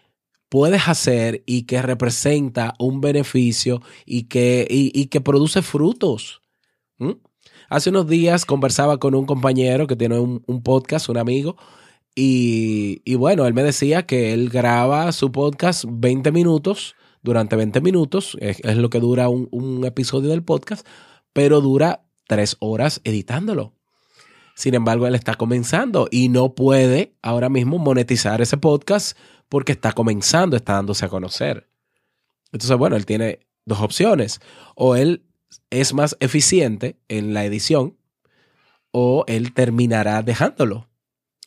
puedes 0.49 0.87
hacer 0.87 1.43
y 1.45 1.63
que 1.63 1.81
representa 1.81 2.73
un 2.79 3.01
beneficio 3.01 3.81
y 4.05 4.23
que, 4.23 4.67
y, 4.69 5.05
que 5.05 5.21
produce 5.21 5.61
frutos. 5.61 6.41
Hace 7.69 7.91
unos 7.91 8.07
días 8.07 8.45
conversaba 8.45 8.97
con 8.97 9.15
un 9.15 9.25
compañero 9.25 9.87
que 9.87 9.95
tiene 9.95 10.19
un, 10.19 10.63
podcast, 10.63 11.07
un 11.07 11.17
amigo, 11.17 11.55
y, 12.15 13.01
y, 13.05 13.15
bueno, 13.15 13.45
él 13.45 13.53
me 13.53 13.63
decía 13.63 14.05
que 14.05 14.33
él 14.33 14.49
graba 14.49 15.11
su 15.11 15.31
podcast 15.31 15.85
20 15.87 16.31
minutos, 16.31 16.95
durante 17.21 17.55
20 17.55 17.81
minutos, 17.81 18.37
es, 18.41 18.77
lo 18.77 18.89
que 18.89 18.99
dura 18.99 19.29
un, 19.29 19.47
un 19.51 19.85
episodio 19.85 20.29
del 20.29 20.43
podcast, 20.43 20.85
pero 21.31 21.61
dura 21.61 22.03
tres 22.27 22.57
horas 22.59 23.01
editándolo. 23.03 23.73
Sin 24.55 24.73
embargo, 24.73 25.07
él 25.07 25.15
está 25.15 25.35
comenzando 25.35 26.09
y 26.11 26.27
no 26.27 26.53
puede 26.53 27.13
ahora 27.21 27.47
mismo 27.47 27.77
monetizar 27.77 28.41
ese 28.41 28.57
podcast 28.57 29.17
porque 29.49 29.73
está 29.73 29.91
comenzando, 29.91 30.55
está 30.55 30.73
dándose 30.73 31.05
a 31.05 31.09
conocer. 31.09 31.69
Entonces, 32.51 32.77
bueno, 32.77 32.95
él 32.95 33.05
tiene 33.05 33.39
dos 33.65 33.81
opciones. 33.81 34.39
O 34.75 34.95
él 34.95 35.25
es 35.69 35.93
más 35.93 36.15
eficiente 36.19 36.97
en 37.07 37.33
la 37.33 37.45
edición 37.45 37.97
o 38.91 39.23
él 39.27 39.53
terminará 39.53 40.21
dejándolo. 40.23 40.87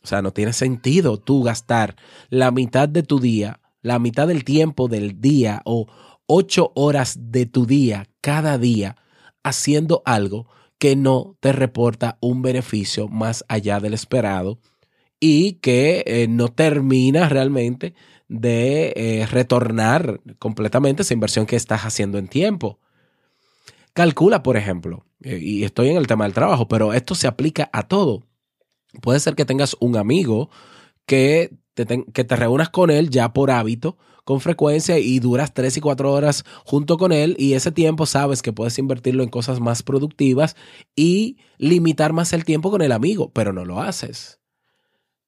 O 0.02 0.06
sea, 0.06 0.22
no 0.22 0.32
tiene 0.32 0.52
sentido 0.52 1.18
tú 1.18 1.42
gastar 1.42 1.96
la 2.28 2.50
mitad 2.50 2.88
de 2.88 3.02
tu 3.02 3.20
día, 3.20 3.60
la 3.82 3.98
mitad 3.98 4.26
del 4.28 4.44
tiempo 4.44 4.88
del 4.88 5.20
día 5.20 5.62
o 5.64 5.86
ocho 6.26 6.72
horas 6.74 7.16
de 7.30 7.46
tu 7.46 7.66
día 7.66 8.08
cada 8.20 8.58
día 8.58 8.96
haciendo 9.44 10.02
algo 10.04 10.48
que 10.78 10.96
no 10.96 11.36
te 11.40 11.52
reporta 11.52 12.18
un 12.20 12.42
beneficio 12.42 13.08
más 13.08 13.44
allá 13.48 13.78
del 13.80 13.94
esperado 13.94 14.58
y 15.24 15.52
que 15.60 16.02
eh, 16.04 16.26
no 16.28 16.48
termina 16.48 17.28
realmente 17.28 17.94
de 18.26 18.92
eh, 18.96 19.26
retornar 19.30 20.20
completamente 20.40 21.02
esa 21.02 21.14
inversión 21.14 21.46
que 21.46 21.54
estás 21.54 21.82
haciendo 21.82 22.18
en 22.18 22.26
tiempo. 22.26 22.80
Calcula, 23.92 24.42
por 24.42 24.56
ejemplo, 24.56 25.06
eh, 25.22 25.38
y 25.40 25.62
estoy 25.62 25.90
en 25.90 25.96
el 25.96 26.08
tema 26.08 26.24
del 26.24 26.34
trabajo, 26.34 26.66
pero 26.66 26.92
esto 26.92 27.14
se 27.14 27.28
aplica 27.28 27.70
a 27.72 27.84
todo. 27.84 28.24
Puede 29.00 29.20
ser 29.20 29.36
que 29.36 29.44
tengas 29.44 29.76
un 29.78 29.96
amigo 29.96 30.50
que 31.06 31.56
te, 31.74 31.86
que 32.12 32.24
te 32.24 32.34
reúnas 32.34 32.70
con 32.70 32.90
él 32.90 33.08
ya 33.08 33.32
por 33.32 33.52
hábito, 33.52 33.98
con 34.24 34.40
frecuencia, 34.40 34.98
y 34.98 35.20
duras 35.20 35.54
tres 35.54 35.76
y 35.76 35.80
cuatro 35.80 36.12
horas 36.12 36.44
junto 36.64 36.98
con 36.98 37.12
él, 37.12 37.36
y 37.38 37.52
ese 37.52 37.70
tiempo 37.70 38.06
sabes 38.06 38.42
que 38.42 38.52
puedes 38.52 38.76
invertirlo 38.76 39.22
en 39.22 39.28
cosas 39.28 39.60
más 39.60 39.84
productivas 39.84 40.56
y 40.96 41.36
limitar 41.58 42.12
más 42.12 42.32
el 42.32 42.44
tiempo 42.44 42.72
con 42.72 42.82
el 42.82 42.90
amigo, 42.90 43.30
pero 43.32 43.52
no 43.52 43.64
lo 43.64 43.80
haces. 43.80 44.41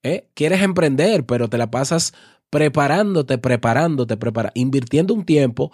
¿Eh? 0.05 0.31
Quieres 0.35 0.63
emprender, 0.63 1.27
pero 1.27 1.49
te 1.49 1.59
la 1.59 1.71
pasas 1.71 2.15
preparándote, 2.51 3.39
preparándote, 3.39 4.17
prepara, 4.17 4.53
invirtiendo 4.55 5.13
un 5.13 5.25
tiempo 5.25 5.73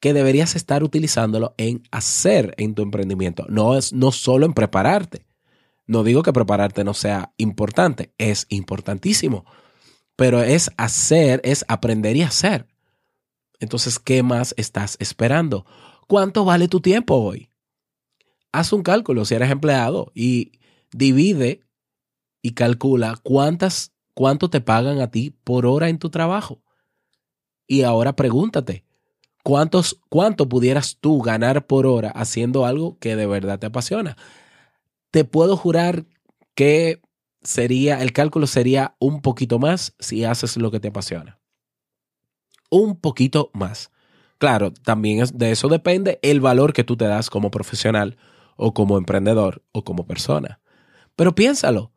que 0.00 0.12
deberías 0.14 0.54
estar 0.54 0.84
utilizándolo 0.84 1.54
en 1.58 1.82
hacer 1.90 2.54
en 2.56 2.74
tu 2.74 2.82
emprendimiento, 2.82 3.46
no 3.48 3.76
es 3.76 3.92
no 3.92 4.12
solo 4.12 4.46
en 4.46 4.54
prepararte. 4.54 5.26
No 5.86 6.04
digo 6.04 6.22
que 6.22 6.32
prepararte 6.32 6.84
no 6.84 6.94
sea 6.94 7.32
importante, 7.36 8.14
es 8.16 8.46
importantísimo, 8.48 9.44
pero 10.14 10.40
es 10.40 10.70
hacer, 10.76 11.40
es 11.42 11.64
aprender 11.66 12.16
y 12.16 12.22
hacer. 12.22 12.68
Entonces, 13.58 13.98
¿qué 13.98 14.22
más 14.22 14.54
estás 14.56 14.96
esperando? 15.00 15.66
¿Cuánto 16.06 16.44
vale 16.44 16.68
tu 16.68 16.80
tiempo 16.80 17.16
hoy? 17.16 17.50
Haz 18.52 18.72
un 18.72 18.82
cálculo 18.82 19.24
si 19.24 19.34
eres 19.34 19.50
empleado 19.50 20.12
y 20.14 20.52
divide 20.92 21.62
y 22.42 22.52
calcula 22.52 23.18
cuántas, 23.22 23.92
cuánto 24.14 24.50
te 24.50 24.60
pagan 24.60 25.00
a 25.00 25.10
ti 25.10 25.34
por 25.44 25.66
hora 25.66 25.88
en 25.88 25.98
tu 25.98 26.10
trabajo. 26.10 26.62
Y 27.66 27.82
ahora 27.82 28.16
pregúntate, 28.16 28.84
¿cuántos, 29.42 30.00
¿cuánto 30.08 30.48
pudieras 30.48 30.98
tú 31.00 31.20
ganar 31.20 31.66
por 31.66 31.86
hora 31.86 32.10
haciendo 32.10 32.66
algo 32.66 32.98
que 32.98 33.16
de 33.16 33.26
verdad 33.26 33.58
te 33.58 33.66
apasiona? 33.66 34.16
Te 35.10 35.24
puedo 35.24 35.56
jurar 35.56 36.06
que 36.54 37.00
sería, 37.42 38.02
el 38.02 38.12
cálculo 38.12 38.46
sería 38.46 38.96
un 38.98 39.22
poquito 39.22 39.58
más 39.58 39.94
si 39.98 40.24
haces 40.24 40.56
lo 40.56 40.70
que 40.70 40.80
te 40.80 40.88
apasiona. 40.88 41.38
Un 42.70 43.00
poquito 43.00 43.50
más. 43.52 43.90
Claro, 44.38 44.72
también 44.72 45.24
de 45.34 45.50
eso 45.50 45.68
depende 45.68 46.18
el 46.22 46.40
valor 46.40 46.72
que 46.72 46.84
tú 46.84 46.96
te 46.96 47.04
das 47.04 47.28
como 47.30 47.50
profesional 47.50 48.16
o 48.56 48.72
como 48.72 48.96
emprendedor 48.96 49.62
o 49.72 49.84
como 49.84 50.06
persona. 50.06 50.60
Pero 51.16 51.34
piénsalo, 51.34 51.92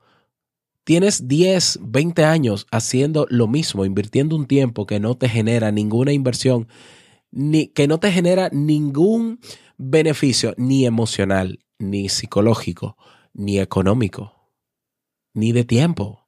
tienes 0.84 1.28
10, 1.28 1.80
20 1.82 2.26
años 2.26 2.68
haciendo 2.72 3.26
lo 3.30 3.48
mismo, 3.48 3.86
invirtiendo 3.86 4.36
un 4.36 4.46
tiempo 4.46 4.86
que 4.86 5.00
no 5.00 5.16
te 5.16 5.30
genera 5.30 5.72
ninguna 5.72 6.14
inversión, 6.14 6.68
ni, 7.32 7.68
que 7.68 7.88
no 7.88 8.00
te 8.00 8.12
genera 8.12 8.50
ningún 8.52 9.40
beneficio, 9.78 10.54
ni 10.58 10.86
emocional, 10.86 11.60
ni 11.80 12.10
psicológico, 12.10 12.98
ni 13.34 13.60
económico, 13.60 14.52
ni 15.34 15.52
de 15.52 15.64
tiempo. 15.64 16.28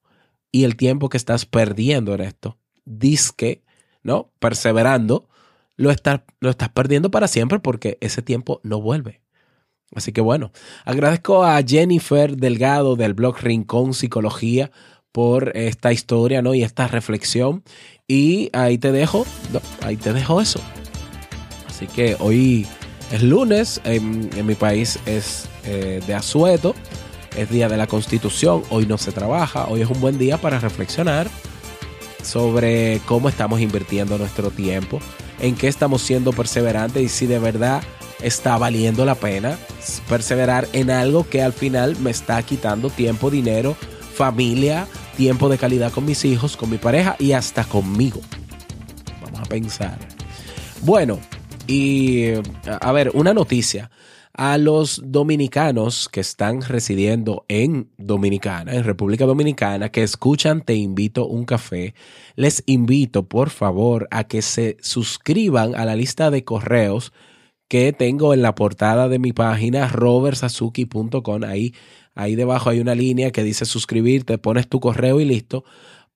Y 0.51 0.63
el 0.63 0.77
tiempo 0.77 1.09
que 1.09 1.17
estás 1.17 1.45
perdiendo 1.45 2.13
en 2.15 2.21
esto, 2.21 2.57
disque, 2.85 3.63
¿no? 4.03 4.31
Perseverando, 4.39 5.27
lo 5.75 5.91
estás, 5.91 6.21
lo 6.39 6.49
estás 6.49 6.69
perdiendo 6.69 7.11
para 7.11 7.27
siempre 7.27 7.59
porque 7.59 7.97
ese 7.99 8.21
tiempo 8.21 8.61
no 8.63 8.81
vuelve. 8.81 9.24
Así 9.95 10.11
que 10.11 10.21
bueno, 10.21 10.51
agradezco 10.83 11.43
a 11.43 11.61
Jennifer 11.65 12.35
Delgado 12.35 12.95
del 12.95 13.13
blog 13.13 13.39
Rincón 13.39 13.93
Psicología 13.93 14.71
por 15.11 15.55
esta 15.55 15.93
historia, 15.93 16.41
¿no? 16.41 16.53
Y 16.53 16.63
esta 16.63 16.87
reflexión. 16.87 17.63
Y 18.07 18.49
ahí 18.53 18.77
te 18.77 18.91
dejo, 18.91 19.25
ahí 19.81 19.95
te 19.95 20.11
dejo 20.11 20.41
eso. 20.41 20.59
Así 21.67 21.87
que 21.87 22.17
hoy 22.19 22.67
es 23.11 23.23
lunes, 23.23 23.79
en, 23.85 24.29
mi 24.45 24.55
país 24.55 24.99
es 25.05 25.47
eh, 25.63 26.01
de 26.05 26.13
asueto, 26.13 26.75
es 27.37 27.49
día 27.49 27.69
de 27.69 27.77
la 27.77 27.87
constitución, 27.87 28.63
hoy 28.69 28.85
no 28.85 28.97
se 28.97 29.11
trabaja, 29.11 29.67
hoy 29.67 29.81
es 29.81 29.89
un 29.89 30.01
buen 30.01 30.17
día 30.17 30.37
para 30.37 30.59
reflexionar 30.59 31.29
sobre 32.23 32.99
cómo 33.05 33.29
estamos 33.29 33.61
invirtiendo 33.61 34.17
nuestro 34.17 34.51
tiempo, 34.51 34.99
en 35.39 35.55
qué 35.55 35.67
estamos 35.67 36.01
siendo 36.01 36.33
perseverantes 36.33 37.03
y 37.03 37.09
si 37.09 37.27
de 37.27 37.39
verdad 37.39 37.83
está 38.25 38.57
valiendo 38.57 39.05
la 39.05 39.13
pena 39.13 39.55
perseverar 40.09 40.67
en 40.73 40.89
algo 40.89 41.29
que 41.29 41.43
al 41.43 41.53
final 41.53 41.95
me 41.99 42.09
está 42.09 42.41
quitando 42.41 42.89
tiempo, 42.89 43.29
dinero, 43.29 43.75
familia, 44.15 44.87
tiempo 45.15 45.47
de 45.47 45.59
calidad 45.59 45.91
con 45.91 46.05
mis 46.05 46.25
hijos, 46.25 46.57
con 46.57 46.71
mi 46.71 46.79
pareja 46.79 47.15
y 47.19 47.33
hasta 47.33 47.63
conmigo. 47.63 48.21
Vamos 49.21 49.41
a 49.41 49.43
pensar. 49.43 49.99
Bueno, 50.81 51.19
y 51.67 52.31
a 52.65 52.91
ver, 52.91 53.11
una 53.13 53.33
noticia. 53.33 53.91
A 54.37 54.57
los 54.57 55.01
dominicanos 55.05 56.09
que 56.09 56.19
están 56.19 56.61
residiendo 56.61 57.45
en 57.47 57.89
Dominicana, 57.97 58.73
en 58.73 58.83
República 58.83 59.25
Dominicana, 59.25 59.89
que 59.89 60.03
escuchan 60.03 60.59
Te 60.59 60.75
invito 60.75 61.25
un 61.25 61.45
café, 61.45 61.95
les 62.35 62.61
invito 62.65 63.29
por 63.29 63.49
favor 63.49 64.09
a 64.11 64.25
que 64.25 64.41
se 64.41 64.75
suscriban 64.81 65.73
a 65.75 65.85
la 65.85 65.95
lista 65.95 66.31
de 66.31 66.43
correos 66.43 67.13
que 67.67 67.93
tengo 67.93 68.33
en 68.33 68.41
la 68.41 68.55
portada 68.55 69.09
de 69.09 69.19
mi 69.19 69.33
página 69.33 69.87
robertsazuki.com. 69.87 71.43
Ahí, 71.43 71.73
ahí 72.13 72.35
debajo 72.35 72.69
hay 72.69 72.79
una 72.79 72.95
línea 72.95 73.31
que 73.31 73.43
dice 73.43 73.65
suscribirte, 73.65 74.37
pones 74.37 74.67
tu 74.67 74.79
correo 74.79 75.19
y 75.19 75.25
listo. 75.25 75.63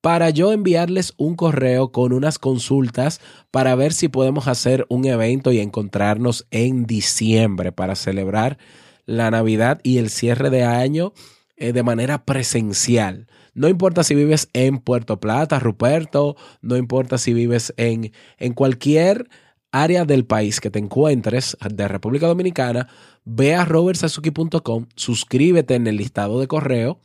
Para 0.02 0.30
yo 0.30 0.54
enviarles 0.54 1.14
un 1.18 1.36
correo 1.36 1.92
con 1.92 2.14
unas 2.14 2.40
consultas 2.40 3.20
para 3.52 3.76
ver 3.76 3.92
si 3.92 4.08
podemos 4.08 4.48
hacer 4.48 4.86
un 4.88 5.06
evento 5.06 5.52
y 5.52 5.60
encontrarnos 5.60 6.48
en 6.52 6.86
diciembre 6.86 7.74
para 7.74 7.96
celebrar 7.96 8.58
la 9.06 9.30
Navidad 9.30 9.82
y 9.84 9.98
el 9.98 10.10
cierre 10.10 10.50
de 10.50 10.64
año 10.64 11.14
eh, 11.58 11.74
de 11.74 11.84
manera 11.84 12.24
presencial. 12.24 13.28
No 13.54 13.68
importa 13.68 14.06
si 14.06 14.16
vives 14.16 14.48
en 14.54 14.78
Puerto 14.78 15.20
Plata, 15.20 15.60
Ruperto, 15.60 16.38
no 16.62 16.78
importa 16.78 17.18
si 17.18 17.34
vives 17.34 17.74
en, 17.76 18.14
en 18.38 18.54
cualquier 18.54 19.28
área 19.72 20.06
del 20.06 20.26
país 20.26 20.60
que 20.60 20.72
te 20.72 20.80
encuentres 20.80 21.58
de 21.70 21.88
República 21.88 22.28
Dominicana, 22.28 22.88
ve 23.26 23.56
a 23.56 23.66
robertsazuki.com, 23.66 24.88
suscríbete 24.96 25.76
en 25.76 25.88
el 25.88 25.98
listado 25.98 26.40
de 26.40 26.48
correo 26.48 27.00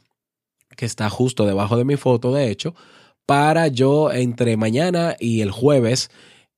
que 0.76 0.86
está 0.86 1.08
justo 1.08 1.46
debajo 1.46 1.76
de 1.76 1.84
mi 1.84 1.96
foto, 1.96 2.32
de 2.32 2.50
hecho, 2.50 2.74
para 3.26 3.68
yo 3.68 4.12
entre 4.12 4.56
mañana 4.56 5.16
y 5.18 5.40
el 5.40 5.50
jueves 5.50 6.10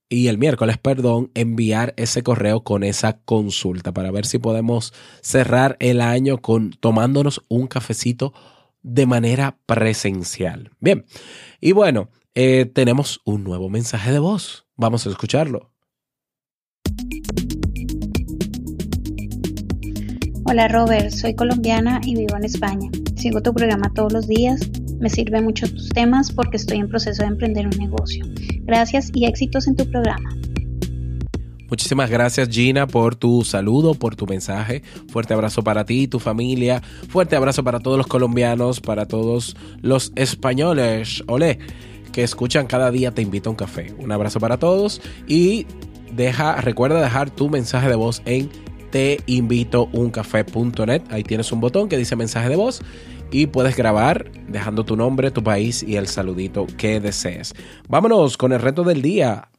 y 0.09 0.29
el 0.29 0.39
miércoles, 0.39 0.79
perdón, 0.79 1.31
enviar 1.35 1.93
ese 1.97 2.23
correo 2.23 2.63
con 2.63 2.85
esa 2.85 3.19
consulta 3.25 3.93
para 3.93 4.11
ver 4.11 4.25
si 4.25 4.39
podemos 4.39 4.93
cerrar 5.21 5.77
el 5.81 6.01
año 6.01 6.39
con 6.39 6.71
tomándonos 6.71 7.43
un 7.49 7.67
cafecito 7.67 8.33
de 8.83 9.07
manera 9.07 9.59
presencial. 9.67 10.71
Bien, 10.79 11.05
y 11.61 11.73
bueno, 11.73 12.09
eh, 12.35 12.67
tenemos 12.67 13.21
un 13.25 13.43
nuevo 13.43 13.69
mensaje 13.69 14.13
de 14.13 14.21
voz. 14.21 14.67
Vamos 14.77 15.07
a 15.07 15.11
escucharlo. 15.11 15.76
Hola 20.49 20.69
Robert, 20.69 21.11
soy 21.11 21.35
colombiana 21.35 22.01
y 22.05 22.15
vivo 22.15 22.37
en 22.37 22.45
España. 22.45 22.89
Sigo 23.17 23.43
tu 23.43 23.53
programa 23.53 23.93
todos 23.93 24.13
los 24.13 24.29
días. 24.29 24.61
Me 25.01 25.11
sirven 25.11 25.43
mucho 25.43 25.67
tus 25.69 25.89
temas 25.89 26.31
porque 26.31 26.57
estoy 26.57 26.79
en 26.79 26.89
proceso 26.89 27.25
de 27.25 27.31
emprender 27.31 27.67
un 27.67 27.77
negocio. 27.77 28.25
Gracias 28.61 29.11
y 29.13 29.27
éxitos 29.27 29.67
en 29.67 29.75
tu 29.75 29.91
programa. 29.91 30.37
Muchísimas 31.69 32.09
gracias 32.11 32.49
Gina 32.49 32.87
por 32.87 33.17
tu 33.17 33.43
saludo, 33.43 33.95
por 33.95 34.15
tu 34.15 34.25
mensaje. 34.27 34.83
Fuerte 35.09 35.35
abrazo 35.35 35.65
para 35.65 35.85
ti 35.85 36.03
y 36.03 36.07
tu 36.07 36.21
familia. 36.21 36.81
Fuerte 37.09 37.35
abrazo 37.35 37.65
para 37.65 37.81
todos 37.81 37.99
los 37.99 38.07
colombianos, 38.07 38.81
para 38.81 39.07
todos 39.07 39.57
los 39.83 40.13
españoles. 40.15 41.25
Olé, 41.27 41.59
que 42.13 42.23
escuchan 42.23 42.69
cada 42.69 42.93
día 42.93 43.11
Te 43.11 43.21
invito 43.21 43.51
a 43.51 43.53
un 43.53 43.57
café. 43.57 43.93
Un 43.99 44.13
abrazo 44.13 44.39
para 44.39 44.59
todos 44.59 45.03
y 45.27 45.67
deja, 46.15 46.61
recuerda 46.61 47.03
dejar 47.03 47.31
tu 47.31 47.49
mensaje 47.49 47.89
de 47.89 47.97
voz 47.97 48.23
en 48.27 48.49
teinvitouncafé.net. 48.97 51.03
Ahí 51.11 51.23
tienes 51.23 51.53
un 51.53 51.61
botón 51.61 51.91
que 51.91 51.99
dice 51.99 52.17
mensaje 52.17 52.49
de 52.49 52.57
voz 52.57 52.81
y 53.31 53.47
puedes 53.47 53.77
grabar 53.77 54.31
dejando 54.49 54.87
tu 54.87 54.97
nombre, 54.97 55.31
tu 55.31 55.43
país 55.43 55.83
y 55.83 55.97
el 55.97 56.09
saludito 56.09 56.67
que 56.79 56.99
desees. 56.99 57.53
Vámonos 57.89 58.39
con 58.39 58.55
el 58.55 58.61
reto 58.61 58.85
del 58.85 59.03
día. 59.03 59.51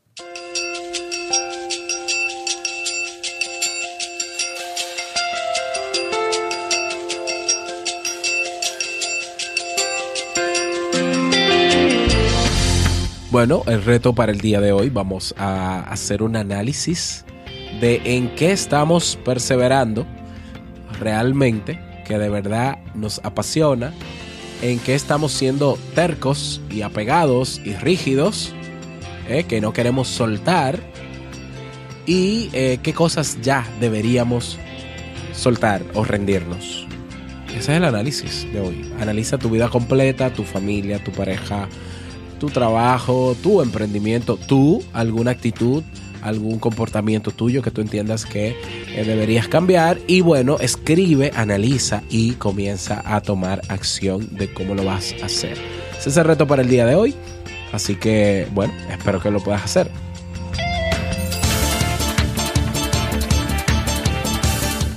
Bueno, 13.30 13.62
el 13.68 13.84
reto 13.84 14.16
para 14.16 14.32
el 14.32 14.42
día 14.42 14.62
de 14.62 14.72
hoy 14.72 14.90
vamos 14.90 15.36
a 15.38 15.82
hacer 15.82 16.24
un 16.24 16.38
análisis 16.38 17.24
de 17.80 18.02
en 18.04 18.30
qué 18.36 18.52
estamos 18.52 19.18
perseverando 19.24 20.06
realmente, 21.00 21.80
que 22.06 22.18
de 22.18 22.30
verdad 22.30 22.78
nos 22.96 23.20
apasiona, 23.24 23.94
en 24.62 24.80
qué 24.80 24.96
estamos 24.96 25.32
siendo 25.32 25.78
tercos 25.94 26.62
y 26.70 26.82
apegados 26.82 27.62
y 27.64 27.74
rígidos, 27.74 28.54
eh, 29.30 29.44
que 29.44 29.62
no 29.62 29.74
queremos 29.74 30.08
soltar, 30.08 30.80
y 32.08 32.50
eh, 32.54 32.80
qué 32.82 32.94
cosas 32.94 33.38
ya 33.42 33.68
deberíamos 33.80 34.58
soltar 35.34 35.84
o 35.94 36.04
rendirnos. 36.06 36.88
Ese 37.50 37.58
es 37.58 37.70
el 37.70 37.84
análisis 37.84 38.48
de 38.54 38.62
hoy. 38.62 38.92
Analiza 39.00 39.38
tu 39.38 39.50
vida 39.50 39.70
completa, 39.70 40.32
tu 40.32 40.44
familia, 40.44 41.04
tu 41.04 41.12
pareja, 41.12 41.68
tu 42.40 42.50
trabajo, 42.50 43.36
tu 43.44 43.62
emprendimiento, 43.62 44.38
tú, 44.38 44.84
alguna 44.94 45.32
actitud, 45.32 45.84
algún 46.28 46.60
comportamiento 46.60 47.32
tuyo 47.32 47.62
que 47.62 47.72
tú 47.72 47.82
entiendas 47.82 48.26
que 48.26 48.56
eh, 48.94 49.04
deberías 49.06 49.48
cambiar 49.48 50.00
y 50.08 50.22
bueno, 50.22 50.58
escribe, 50.60 51.32
analiza 51.36 52.04
y 52.10 52.34
comienza 52.34 53.02
a 53.06 53.22
tomar 53.22 53.62
acción 53.70 54.36
de 54.36 54.54
cómo 54.54 54.76
lo 54.76 54.84
vas 54.84 55.16
a 55.22 55.26
hacer. 55.26 55.58
Ese 55.98 56.10
es 56.10 56.18
el 56.18 56.26
reto 56.26 56.46
para 56.48 56.62
el 56.62 56.70
día 56.70 56.86
de 56.86 56.96
hoy, 56.96 57.16
así 57.72 57.96
que 57.96 58.48
bueno, 58.54 58.74
espero 58.92 59.22
que 59.22 59.32
lo 59.32 59.40
puedas 59.40 59.64
hacer. 59.64 59.90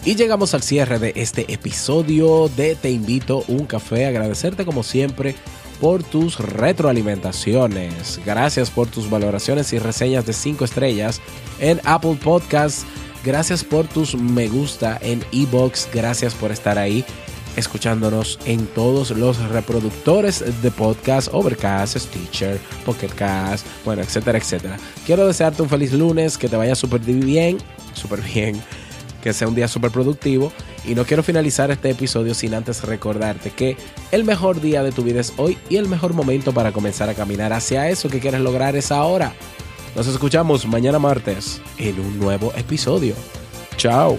Y 0.05 0.17
llegamos 0.17 0.55
al 0.55 0.63
cierre 0.63 0.99
de 0.99 1.13
este 1.15 1.53
episodio 1.53 2.51
de 2.57 2.75
Te 2.75 2.91
invito 2.91 3.45
un 3.49 3.67
café. 3.67 4.07
Agradecerte 4.07 4.65
como 4.65 4.83
siempre 4.83 5.37
por 5.81 6.03
tus 6.03 6.39
retroalimentaciones. 6.39 8.21
Gracias 8.25 8.71
por 8.71 8.87
tus 8.87 9.09
valoraciones 9.09 9.73
y 9.73 9.79
reseñas 9.79 10.27
de 10.27 10.33
5 10.33 10.65
estrellas 10.65 11.21
en 11.59 11.81
Apple 11.85 12.19
Podcasts. 12.23 12.85
Gracias 13.25 13.65
por 13.65 13.87
tus 13.87 14.15
me 14.15 14.49
gusta 14.49 14.99
en 15.03 15.25
Ebox. 15.33 15.89
Gracias 15.93 16.35
por 16.35 16.53
estar 16.53 16.79
ahí 16.79 17.05
escuchándonos 17.57 18.39
en 18.45 18.67
todos 18.67 19.11
los 19.11 19.39
reproductores 19.49 20.63
de 20.63 20.71
podcast, 20.71 21.29
Overcast, 21.33 21.99
Stitcher, 21.99 22.61
Pocketcast, 22.85 23.67
bueno, 23.85 24.03
etcétera, 24.03 24.39
etcétera. 24.39 24.77
Quiero 25.05 25.27
desearte 25.27 25.63
un 25.63 25.69
feliz 25.69 25.93
lunes, 25.93 26.39
que 26.39 26.49
te 26.49 26.57
vaya 26.57 26.75
súper 26.75 27.01
bien, 27.01 27.59
súper 27.95 28.21
bien 28.23 28.63
que 29.21 29.33
sea 29.33 29.49
un 29.49 29.55
día 29.55 29.69
súper 29.69 29.91
productivo. 29.91 30.53
Y 30.85 30.95
no 30.95 31.05
quiero 31.05 31.23
finalizar 31.23 31.71
este 31.71 31.91
episodio 31.91 32.35
sin 32.35 32.55
antes 32.55 32.83
recordarte 32.83 33.51
que 33.51 33.77
el 34.13 34.25
mejor 34.25 34.61
día 34.61 34.83
de 34.83 34.93
tu 34.93 35.03
vida 35.03 35.21
es 35.21 35.33
hoy 35.37 35.59
y 35.69 35.77
el 35.77 35.89
mejor 35.89 36.15
momento 36.15 36.53
para 36.53 36.73
comenzar 36.73 37.09
a 37.09 37.15
caminar 37.15 37.53
hacia 37.53 37.89
eso 37.89 38.09
que 38.09 38.21
quieres 38.21 38.41
lograr 38.41 38.77
es 38.77 38.91
ahora. 38.93 39.33
Nos 39.95 40.07
escuchamos 40.07 40.67
mañana 40.67 40.99
martes 40.99 41.61
en 41.79 41.99
un 42.01 42.19
nuevo 42.19 42.53
episodio. 42.57 43.15
Chao. 43.77 44.19